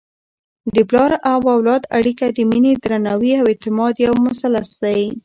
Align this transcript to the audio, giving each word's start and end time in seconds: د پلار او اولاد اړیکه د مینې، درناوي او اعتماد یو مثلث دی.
د 0.75 0.77
پلار 0.89 1.11
او 1.31 1.39
اولاد 1.55 1.83
اړیکه 1.97 2.25
د 2.29 2.39
مینې، 2.49 2.73
درناوي 2.83 3.31
او 3.39 3.45
اعتماد 3.51 3.93
یو 4.05 4.15
مثلث 4.27 4.67
دی. 4.83 5.01